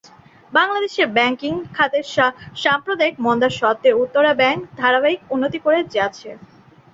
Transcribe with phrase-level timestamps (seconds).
[0.53, 2.05] বাংলাদেশের ব্যাংকিং খাতের
[2.63, 6.29] সাম্প্রতিক মন্দা স্বত্ত্বেও উত্তরা ব্যাংক ধারাবাহিক উন্নতি করে যাচ্ছে।